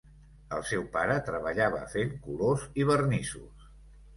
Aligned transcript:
El 0.55 0.63
seu 0.69 0.85
pare 0.95 1.17
treballava 1.27 1.83
fent 1.93 2.17
colors 2.25 2.65
i 2.85 2.89
vernissos. 2.93 3.71